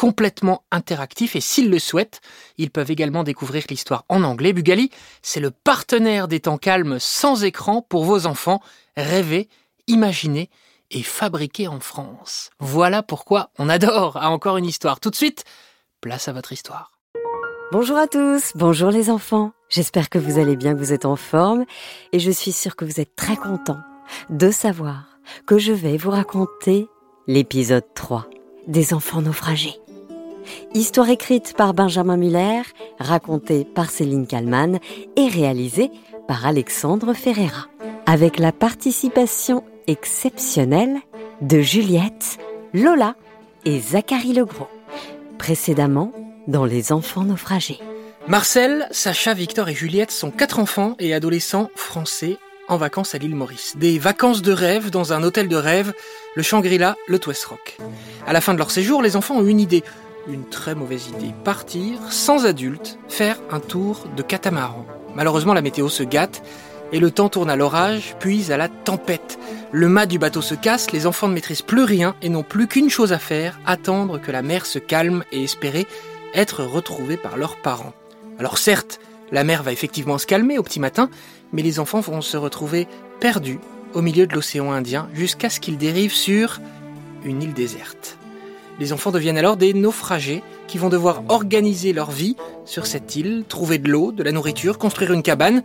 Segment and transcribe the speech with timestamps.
[0.00, 2.22] complètement interactifs et s'ils le souhaitent,
[2.56, 4.54] ils peuvent également découvrir l'histoire en anglais.
[4.54, 8.62] Bugali, c'est le partenaire des temps calmes sans écran pour vos enfants.
[8.96, 9.50] Rêver,
[9.88, 10.48] imaginer
[10.90, 12.48] et fabriquer en France.
[12.60, 15.00] Voilà pourquoi on adore à encore une histoire.
[15.00, 15.44] Tout de suite,
[16.00, 16.92] place à votre histoire.
[17.70, 19.52] Bonjour à tous, bonjour les enfants.
[19.68, 21.66] J'espère que vous allez bien, que vous êtes en forme
[22.14, 23.82] et je suis sûre que vous êtes très contents
[24.30, 26.88] de savoir que je vais vous raconter
[27.26, 28.30] l'épisode 3
[28.66, 29.78] des enfants naufragés.
[30.74, 32.62] Histoire écrite par Benjamin Muller,
[32.98, 34.78] racontée par Céline Kallmann
[35.16, 35.90] et réalisée
[36.28, 37.66] par Alexandre Ferreira.
[38.06, 40.98] Avec la participation exceptionnelle
[41.40, 42.38] de Juliette,
[42.72, 43.14] Lola
[43.64, 44.68] et Zachary Legros.
[45.38, 46.12] Précédemment
[46.46, 47.78] dans Les enfants naufragés.
[48.28, 52.36] Marcel, Sacha, Victor et Juliette sont quatre enfants et adolescents français
[52.68, 53.74] en vacances à l'île Maurice.
[53.76, 55.92] Des vacances de rêve dans un hôtel de rêve,
[56.36, 57.78] le Shangri-La, le Twist Rock.
[58.26, 59.82] À la fin de leur séjour, les enfants ont une idée.
[60.28, 61.34] Une très mauvaise idée.
[61.44, 64.86] Partir, sans adultes, faire un tour de catamaran.
[65.14, 66.42] Malheureusement, la météo se gâte
[66.92, 69.38] et le temps tourne à l'orage, puis à la tempête.
[69.72, 72.66] Le mât du bateau se casse, les enfants ne maîtrisent plus rien et n'ont plus
[72.66, 75.86] qu'une chose à faire, attendre que la mer se calme et espérer
[76.34, 77.92] être retrouvés par leurs parents.
[78.38, 79.00] Alors certes,
[79.32, 81.08] la mer va effectivement se calmer au petit matin,
[81.52, 82.88] mais les enfants vont se retrouver
[83.20, 83.60] perdus
[83.94, 86.60] au milieu de l'océan Indien jusqu'à ce qu'ils dérivent sur
[87.24, 88.19] une île déserte.
[88.80, 93.44] Les enfants deviennent alors des naufragés qui vont devoir organiser leur vie sur cette île,
[93.46, 95.62] trouver de l'eau, de la nourriture, construire une cabane,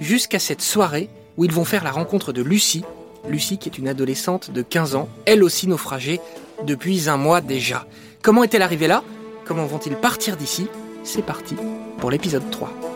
[0.00, 2.84] jusqu'à cette soirée où ils vont faire la rencontre de Lucie.
[3.28, 6.20] Lucie qui est une adolescente de 15 ans, elle aussi naufragée
[6.64, 7.86] depuis un mois déjà.
[8.22, 9.04] Comment est-elle arrivée là?
[9.44, 10.66] Comment vont-ils partir d'ici?
[11.04, 11.54] C'est parti
[11.98, 12.87] pour l'épisode 3.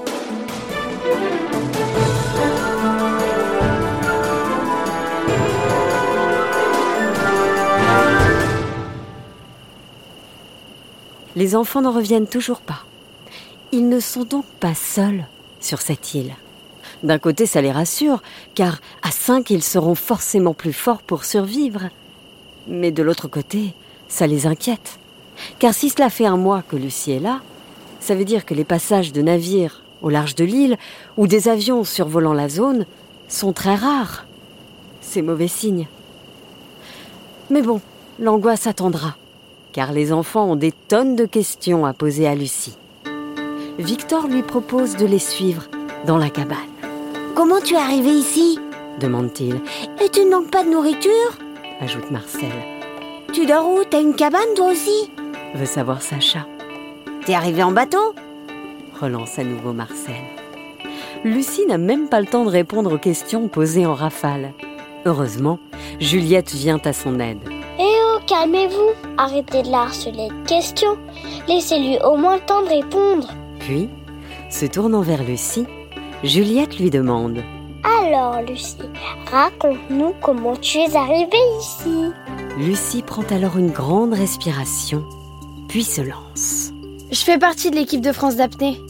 [11.34, 12.84] Les enfants n'en reviennent toujours pas.
[13.72, 15.26] Ils ne sont donc pas seuls
[15.60, 16.34] sur cette île.
[17.03, 18.22] D'un côté, ça les rassure,
[18.54, 21.88] car à cinq, ils seront forcément plus forts pour survivre.
[22.69, 23.75] Mais de l'autre côté,
[24.09, 24.98] ça les inquiète.
[25.59, 27.41] Car si cela fait un mois que Lucie est là,
[28.00, 30.76] ça veut dire que les passages de navires au large de l'île
[31.16, 32.84] ou des avions survolant la zone
[33.28, 34.26] sont très rares.
[35.00, 35.87] C'est mauvais signe.
[37.50, 37.81] Mais bon,
[38.19, 39.16] l'angoisse attendra,
[39.72, 42.77] car les enfants ont des tonnes de questions à poser à Lucie.
[43.78, 45.65] Victor lui propose de les suivre
[46.06, 46.59] dans la cabane.
[47.34, 48.59] Comment tu es arrivé ici?
[49.00, 49.56] demande-t-il.
[50.05, 51.38] Et tu ne manques pas de nourriture?
[51.81, 52.53] ajoute Marcel.
[53.33, 53.81] Tu dors où?
[53.88, 55.10] T'as une cabane toi aussi?
[55.55, 56.47] Veut savoir Sacha.
[57.25, 58.15] T'es arrivé en bateau?
[59.00, 60.15] Relance à nouveau Marcel.
[61.25, 64.53] Lucie n'a même pas le temps de répondre aux questions posées en rafale.
[65.06, 65.59] Heureusement,
[65.99, 67.41] Juliette vient à son aide.
[68.32, 70.97] Calmez-vous Arrêtez de la harceler de questions.
[71.48, 73.28] Laissez-lui au moins le temps de répondre.
[73.59, 73.91] Puis,
[74.48, 75.66] se tournant vers Lucie,
[76.25, 77.42] Juliette lui demande
[77.84, 78.78] Alors, Lucie,
[79.31, 82.10] raconte-nous comment tu es arrivée ici.
[82.56, 85.04] Lucie prend alors une grande respiration,
[85.69, 86.72] puis se lance.
[87.10, 88.81] Je fais partie de l'équipe de France d'apnée.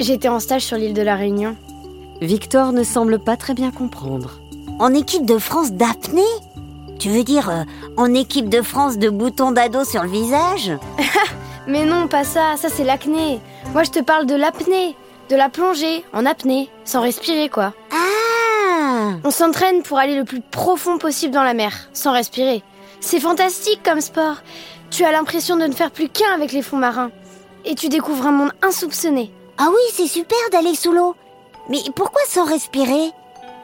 [0.00, 1.56] J'étais en stage sur l'île de la Réunion.
[2.20, 4.38] Victor ne semble pas très bien comprendre.
[4.78, 6.20] En équipe de France d'apnée?
[7.02, 7.64] Tu veux dire euh,
[7.96, 10.72] en équipe de France de boutons d'ado sur le visage
[11.66, 13.40] Mais non, pas ça, ça c'est l'acné.
[13.72, 14.96] Moi je te parle de l'apnée,
[15.28, 17.72] de la plongée en apnée, sans respirer quoi.
[17.92, 22.62] Ah On s'entraîne pour aller le plus profond possible dans la mer, sans respirer.
[23.00, 24.36] C'est fantastique comme sport.
[24.90, 27.10] Tu as l'impression de ne faire plus qu'un avec les fonds marins.
[27.64, 29.32] Et tu découvres un monde insoupçonné.
[29.58, 31.14] Ah oui, c'est super d'aller sous l'eau.
[31.68, 33.10] Mais pourquoi sans respirer?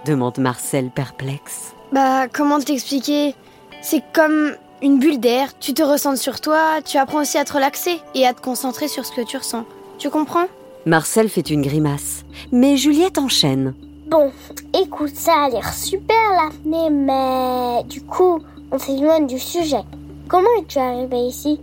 [0.04, 1.74] Demande Marcel perplexe.
[1.92, 3.34] Bah, comment t'expliquer
[3.82, 4.52] C'est comme
[4.82, 5.48] une bulle d'air.
[5.58, 8.88] Tu te ressens sur toi, tu apprends aussi à te relaxer et à te concentrer
[8.88, 9.64] sur ce que tu ressens.
[9.98, 10.46] Tu comprends?
[10.86, 13.74] Marcel fait une grimace, mais Juliette enchaîne.
[14.06, 14.32] Bon,
[14.74, 18.40] écoute, ça a l'air super l'apnée, mais du coup,
[18.70, 19.82] on s'éloigne du sujet.
[20.28, 21.60] Comment es-tu arrivé ici?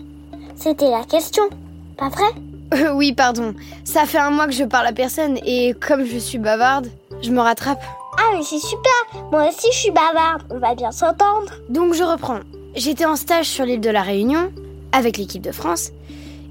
[0.55, 1.43] C'était la question,
[1.97, 2.27] pas vrai?
[2.73, 3.53] Euh, oui, pardon.
[3.83, 6.87] Ça fait un mois que je parle à personne et comme je suis bavarde,
[7.21, 7.83] je me rattrape.
[8.25, 8.91] Ah mais c'est super
[9.31, 11.51] Moi aussi je suis bavarde, on va bien s'entendre.
[11.69, 12.39] Donc je reprends.
[12.75, 14.51] J'étais en stage sur l'île de la Réunion
[14.91, 15.91] avec l'équipe de France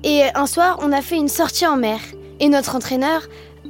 [0.05, 1.99] et un soir on a fait une sortie en mer
[2.39, 3.23] et notre entraîneur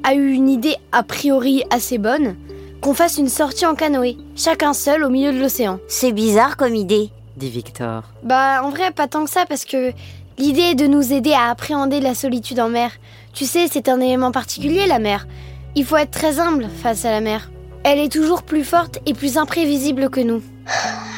[0.02, 2.36] a eu une idée a priori assez bonne
[2.82, 5.78] qu'on fasse une sortie en canoë, chacun seul au milieu de l'océan.
[5.88, 7.10] C'est bizarre comme idée.
[7.36, 8.02] dit Victor.
[8.22, 9.92] Bah en vrai pas tant que ça parce que
[10.36, 12.90] l'idée est de nous aider à appréhender la solitude en mer.
[13.32, 15.26] Tu sais, c'est un élément particulier la mer.
[15.74, 17.50] Il faut être très humble face à la mer.
[17.84, 20.42] Elle est toujours plus forte et plus imprévisible que nous.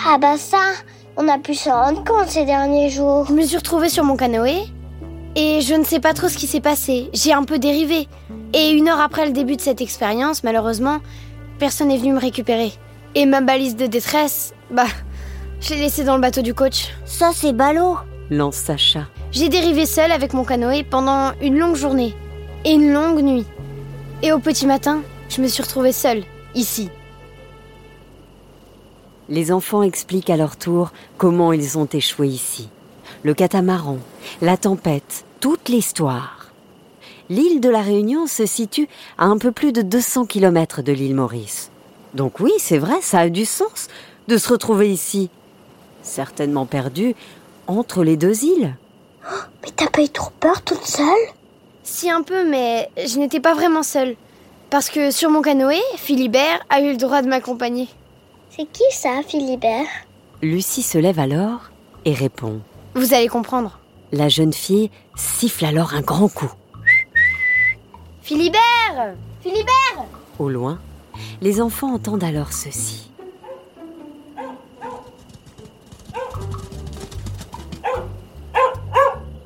[0.04, 0.58] Ah bah ça,
[1.16, 3.24] on a pu s'en rendre compte ces derniers jours.
[3.28, 4.64] Je me suis retrouvée sur mon canoë
[5.36, 7.08] et je ne sais pas trop ce qui s'est passé.
[7.14, 8.08] J'ai un peu dérivé.
[8.52, 10.98] Et une heure après le début de cette expérience, malheureusement,
[11.60, 12.72] personne n'est venu me récupérer.
[13.14, 14.86] Et ma balise de détresse, bah,
[15.60, 16.88] je l'ai laissée dans le bateau du coach.
[17.04, 17.96] Ça c'est ballot.
[18.28, 19.06] Lance Sacha.
[19.30, 22.12] J'ai dérivé seule avec mon canoë pendant une longue journée
[22.64, 23.46] et une longue nuit.
[24.22, 26.24] Et au petit matin, je me suis retrouvée seule,
[26.56, 26.88] ici.
[29.28, 32.68] Les enfants expliquent à leur tour comment ils ont échoué ici.
[33.22, 33.98] Le catamaran,
[34.40, 36.50] la tempête, toute l'histoire.
[37.28, 38.88] L'île de la Réunion se situe
[39.18, 41.70] à un peu plus de 200 km de l'île Maurice.
[42.14, 43.88] Donc oui, c'est vrai, ça a du sens
[44.28, 45.28] de se retrouver ici.
[46.02, 47.14] Certainement perdu
[47.66, 48.76] entre les deux îles.
[49.62, 51.04] Mais t'as pas eu trop peur toute seule?
[51.82, 54.16] Si un peu, mais je n'étais pas vraiment seule.
[54.70, 57.88] Parce que sur mon canoë, Philibert a eu le droit de m'accompagner.
[58.50, 59.86] C'est qui ça, Philibert?
[60.42, 61.70] Lucie se lève alors
[62.04, 62.60] et répond.
[62.94, 63.78] Vous allez comprendre.
[64.12, 66.50] La jeune fille siffle alors un grand coup.
[68.22, 70.06] Philibert Philibert
[70.38, 70.80] Au loin,
[71.40, 73.10] les enfants entendent alors ceci.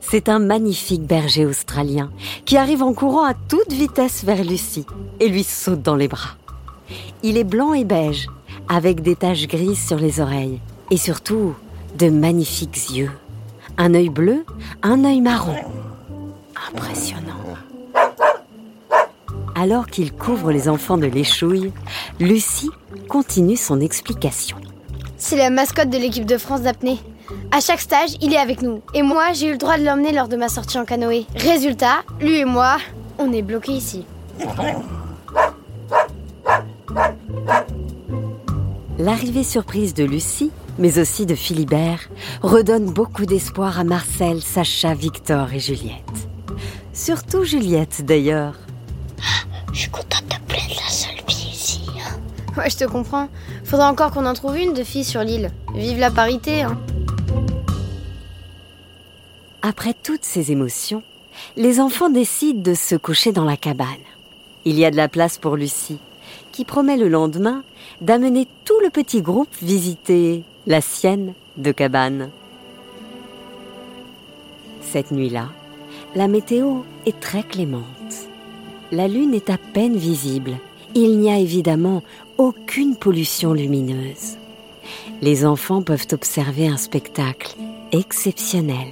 [0.01, 2.11] C'est un magnifique berger australien
[2.45, 4.87] qui arrive en courant à toute vitesse vers Lucie
[5.21, 6.37] et lui saute dans les bras.
[7.23, 8.27] Il est blanc et beige,
[8.69, 11.55] avec des taches grises sur les oreilles et surtout
[11.99, 13.11] de magnifiques yeux.
[13.79, 14.45] Un œil bleu,
[14.83, 15.57] un œil marron.
[16.73, 17.31] Impressionnant.
[19.55, 21.73] Alors qu'il couvre les enfants de l'échouille,
[22.19, 22.71] Lucie
[23.09, 24.57] continue son explication.
[25.19, 26.99] C'est la mascotte de l'équipe de France d'apnée.
[27.53, 28.81] À chaque stage, il est avec nous.
[28.95, 31.27] Et moi, j'ai eu le droit de l'emmener lors de ma sortie en canoë.
[31.37, 32.79] Résultat, lui et moi,
[33.19, 34.05] on est bloqués ici.
[39.01, 42.11] L'arrivée surprise de Lucie, mais aussi de Philibert,
[42.43, 46.29] redonne beaucoup d'espoir à Marcel, Sacha, Victor et Juliette.
[46.93, 48.57] Surtout Juliette d'ailleurs.
[49.73, 51.81] Je suis contente de plus être la seule fille ici.
[51.97, 52.21] hein.
[52.59, 53.31] Ouais, je te comprends.
[53.65, 55.51] Faudra encore qu'on en trouve une de fille sur l'île.
[55.75, 56.79] Vive la parité, hein.
[59.63, 61.03] Après toutes ces émotions,
[61.57, 63.87] les enfants décident de se coucher dans la cabane.
[64.67, 65.99] Il y a de la place pour Lucie,
[66.65, 67.63] promet le lendemain
[68.01, 72.31] d'amener tout le petit groupe visiter la sienne de cabane.
[74.83, 75.49] Cette nuit-là,
[76.15, 77.85] la météo est très clémente.
[78.93, 80.57] La lune est à peine visible.
[80.95, 82.03] Il n'y a évidemment
[82.39, 84.37] aucune pollution lumineuse.
[85.23, 87.55] Les enfants peuvent observer un spectacle
[87.93, 88.89] exceptionnel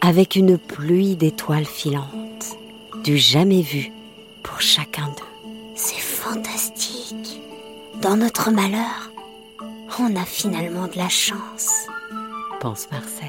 [0.00, 2.56] avec une pluie d'étoiles filantes,
[3.04, 3.92] du jamais vu
[4.42, 5.24] pour chacun d'eux.
[5.74, 6.67] C'est fantastique.
[8.02, 9.10] Dans notre malheur,
[9.98, 11.86] on a finalement de la chance.
[12.60, 13.28] pense Marcel.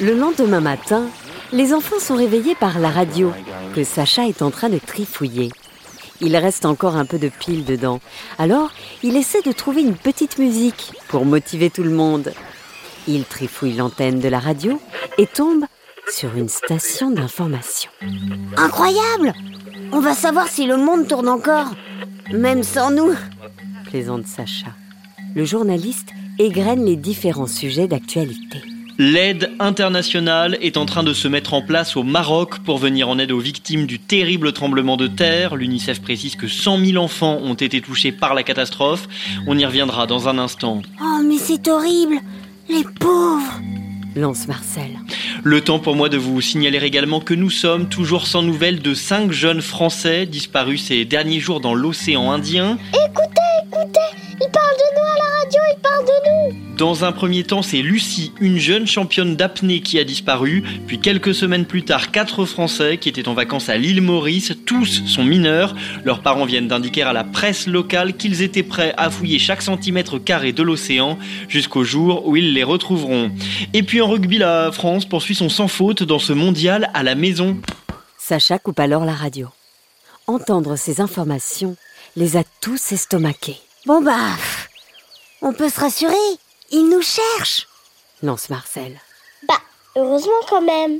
[0.00, 1.06] Le lendemain matin,
[1.52, 3.32] les enfants sont réveillés par la radio
[3.76, 5.50] que Sacha est en train de trifouiller.
[6.20, 8.00] Il reste encore un peu de pile dedans.
[8.38, 8.72] Alors,
[9.04, 12.32] il essaie de trouver une petite musique pour motiver tout le monde.
[13.06, 14.80] Il trifouille l'antenne de la radio
[15.18, 15.64] et tombe
[16.10, 17.90] sur une station d'information.
[18.56, 19.34] Incroyable
[19.92, 21.70] On va savoir si le monde tourne encore.
[22.32, 23.14] Même sans nous.
[23.86, 24.68] plaisante Sacha.
[25.34, 28.62] Le journaliste égrène les différents sujets d'actualité.
[28.98, 33.18] L'aide internationale est en train de se mettre en place au Maroc pour venir en
[33.18, 35.56] aide aux victimes du terrible tremblement de terre.
[35.56, 39.08] L'UNICEF précise que 100 000 enfants ont été touchés par la catastrophe.
[39.48, 40.82] On y reviendra dans un instant.
[41.02, 42.20] Oh, mais c'est horrible.
[42.68, 43.60] Les pauvres.
[44.16, 44.98] Lance Marcel.
[45.42, 48.94] Le temps pour moi de vous signaler également que nous sommes toujours sans nouvelles de
[48.94, 52.78] cinq jeunes Français disparus ces derniers jours dans l'océan Indien.
[52.90, 54.00] Écoutez, écoutez,
[54.40, 56.33] il parle de nous à la radio, il parle de nous.
[56.76, 60.64] Dans un premier temps, c'est Lucie, une jeune championne d'apnée qui a disparu.
[60.88, 64.52] Puis quelques semaines plus tard, quatre Français qui étaient en vacances à l'île Maurice.
[64.66, 65.76] Tous sont mineurs.
[66.04, 70.18] Leurs parents viennent d'indiquer à la presse locale qu'ils étaient prêts à fouiller chaque centimètre
[70.18, 71.16] carré de l'océan
[71.48, 73.30] jusqu'au jour où ils les retrouveront.
[73.72, 77.14] Et puis en rugby, la France poursuit son sans faute dans ce mondial à la
[77.14, 77.56] maison.
[78.18, 79.48] Sacha coupe alors la radio.
[80.26, 81.76] Entendre ces informations
[82.16, 83.58] les a tous estomaqués.
[83.86, 84.30] Bon bah,
[85.40, 86.14] on peut se rassurer.
[86.76, 87.68] Ils nous cherchent.
[88.20, 89.00] lance Marcel.
[89.46, 89.60] Bah,
[89.94, 90.98] heureusement quand même.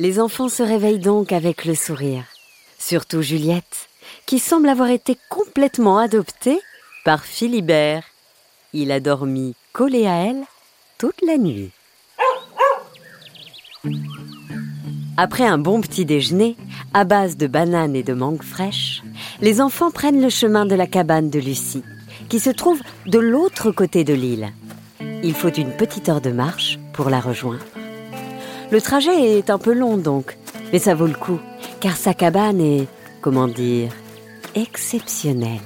[0.00, 2.24] Les enfants se réveillent donc avec le sourire.
[2.80, 3.88] Surtout Juliette,
[4.26, 6.60] qui semble avoir été complètement adoptée
[7.04, 8.02] par Philibert.
[8.72, 10.42] Il a dormi collé à elle
[10.98, 11.70] toute la nuit.
[15.16, 16.56] Après un bon petit déjeuner,
[16.92, 19.04] à base de bananes et de mangues fraîches,
[19.40, 21.84] les enfants prennent le chemin de la cabane de Lucie,
[22.28, 24.52] qui se trouve de l'autre côté de l'île.
[25.24, 27.64] Il faut une petite heure de marche pour la rejoindre.
[28.72, 30.36] Le trajet est un peu long donc,
[30.72, 31.38] mais ça vaut le coup,
[31.80, 32.88] car sa cabane est,
[33.20, 33.92] comment dire,
[34.56, 35.60] exceptionnelle.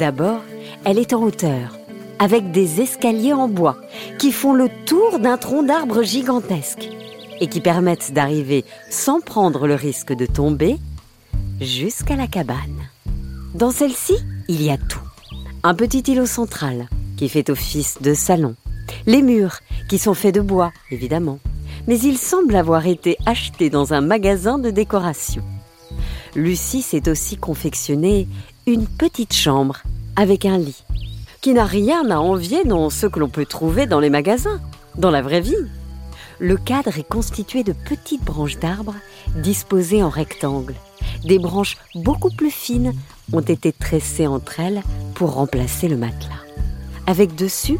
[0.00, 0.40] D'abord,
[0.84, 1.78] elle est en hauteur,
[2.18, 3.76] avec des escaliers en bois
[4.18, 6.88] qui font le tour d'un tronc d'arbre gigantesque
[7.40, 10.78] et qui permettent d'arriver sans prendre le risque de tomber
[11.60, 12.88] jusqu'à la cabane.
[13.54, 14.16] Dans celle-ci,
[14.48, 14.98] il y a tout.
[15.62, 18.54] Un petit îlot central qui fait office de salon.
[19.06, 19.58] Les murs
[19.88, 21.40] qui sont faits de bois, évidemment.
[21.86, 25.42] Mais ils semblent avoir été achetés dans un magasin de décoration.
[26.36, 28.28] Lucie s'est aussi confectionné
[28.66, 29.82] une petite chambre
[30.14, 30.84] avec un lit
[31.40, 34.60] qui n'a rien à envier dans ce que l'on peut trouver dans les magasins,
[34.96, 35.54] dans la vraie vie.
[36.38, 38.94] Le cadre est constitué de petites branches d'arbres
[39.36, 40.74] disposées en rectangle.
[41.24, 42.94] Des branches beaucoup plus fines
[43.32, 44.82] ont été tressées entre elles
[45.14, 46.47] pour remplacer le matelas.
[47.08, 47.78] Avec dessus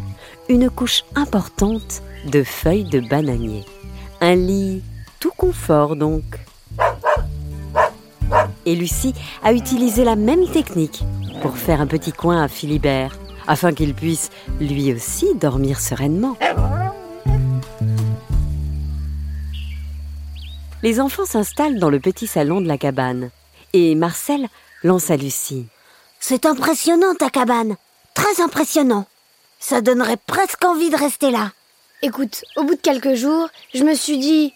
[0.49, 3.63] une couche importante de feuilles de bananier.
[4.23, 4.83] Un lit
[5.21, 6.25] tout confort donc.
[8.65, 11.05] Et Lucie a utilisé la même technique
[11.43, 14.31] pour faire un petit coin à Philibert, afin qu'il puisse
[14.61, 16.39] lui aussi dormir sereinement.
[20.83, 23.29] Les enfants s'installent dans le petit salon de la cabane.
[23.75, 24.49] Et Marcel
[24.83, 25.67] lance à Lucie.
[26.19, 27.77] C'est impressionnant ta cabane.
[28.15, 29.05] Très impressionnant.
[29.59, 31.53] Ça donnerait presque envie de rester là.
[32.03, 34.55] Écoute, au bout de quelques jours, je me suis dit,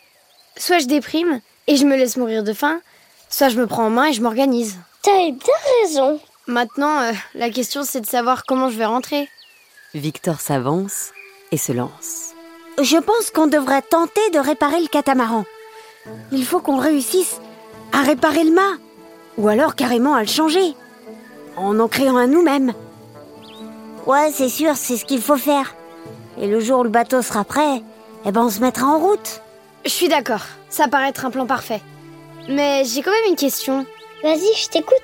[0.57, 2.81] soit je déprime et je me laisse mourir de faim,
[3.29, 4.79] soit je me prends en main et je m'organise.
[5.03, 6.21] T'avais bien raison.
[6.47, 9.29] Maintenant, euh, la question c'est de savoir comment je vais rentrer.
[9.95, 11.11] Victor s'avance
[11.51, 12.33] et se lance.
[12.81, 15.45] Je pense qu'on devrait tenter de réparer le catamaran.
[16.31, 17.41] Il faut qu'on réussisse
[17.93, 18.79] à réparer le mât,
[19.37, 20.75] ou alors carrément à le changer,
[21.57, 22.73] en en créant un nous-mêmes.
[24.07, 25.75] Ouais, c'est sûr, c'est ce qu'il faut faire.
[26.41, 27.83] Et le jour où le bateau sera prêt,
[28.25, 29.43] eh ben on se mettra en route.
[29.85, 31.81] Je suis d'accord, ça paraît être un plan parfait.
[32.49, 33.87] Mais j'ai quand même une question.
[34.23, 34.97] Vas-y, je t'écoute.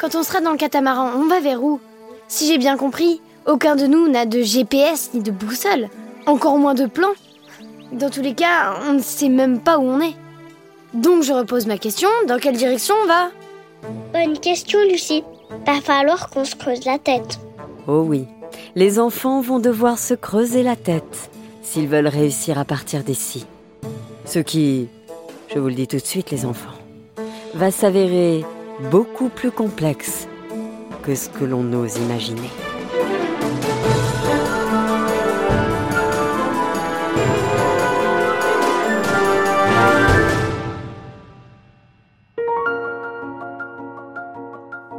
[0.00, 1.80] Quand on sera dans le catamaran, on va vers où?
[2.28, 5.88] Si j'ai bien compris, aucun de nous n'a de GPS ni de boussole,
[6.26, 7.10] encore moins de plan.
[7.92, 10.14] Dans tous les cas, on ne sait même pas où on est.
[10.94, 13.30] Donc je repose ma question, dans quelle direction on va?
[14.12, 15.24] Bonne question, Lucie.
[15.64, 17.38] Va falloir qu'on se creuse la tête.
[17.86, 18.26] Oh oui,
[18.76, 21.30] les enfants vont devoir se creuser la tête
[21.62, 23.46] s'ils veulent réussir à partir d'ici.
[24.26, 24.90] Ce qui,
[25.48, 26.76] je vous le dis tout de suite les enfants,
[27.54, 28.44] va s'avérer
[28.90, 30.28] beaucoup plus complexe
[31.02, 32.50] que ce que l'on ose imaginer.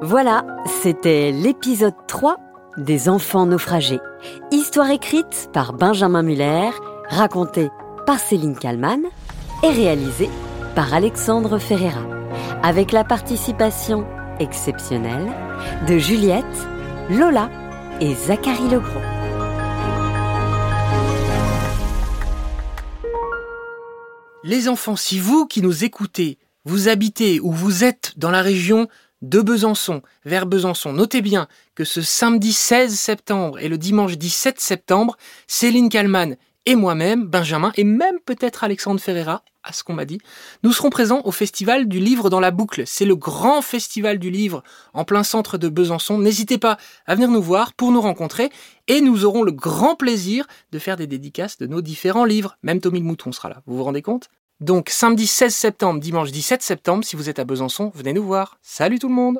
[0.01, 0.47] Voilà,
[0.81, 2.46] c'était l'épisode 3
[2.77, 3.99] des enfants naufragés.
[4.51, 6.69] Histoire écrite par Benjamin Muller,
[7.09, 7.69] racontée
[8.05, 9.01] par Céline Kallmann
[9.63, 10.29] et réalisée
[10.75, 12.05] par Alexandre Ferreira,
[12.63, 14.07] avec la participation
[14.39, 15.31] exceptionnelle
[15.87, 16.45] de Juliette,
[17.09, 17.49] Lola
[17.99, 19.01] et Zachary Legros.
[24.43, 28.87] Les enfants, si vous qui nous écoutez, vous habitez ou vous êtes dans la région
[29.21, 34.59] de Besançon vers Besançon, notez bien que ce samedi 16 septembre et le dimanche 17
[34.59, 40.05] septembre, Céline Kallmann et moi-même, Benjamin, et même peut-être Alexandre Ferreira, à ce qu'on m'a
[40.05, 40.19] dit,
[40.63, 42.83] nous serons présents au Festival du Livre dans la Boucle.
[42.85, 46.17] C'est le grand festival du livre en plein centre de Besançon.
[46.17, 48.49] N'hésitez pas à venir nous voir pour nous rencontrer
[48.87, 52.57] et nous aurons le grand plaisir de faire des dédicaces de nos différents livres.
[52.63, 53.61] Même Tommy le Mouton sera là.
[53.65, 54.29] Vous vous rendez compte?
[54.59, 58.57] Donc samedi 16 septembre, dimanche 17 septembre, si vous êtes à Besançon, venez nous voir.
[58.63, 59.39] Salut tout le monde